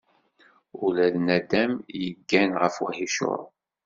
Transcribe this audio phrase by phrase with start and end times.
[0.85, 1.71] Ula d nadam
[2.03, 3.41] yeggan ɣef uhicur.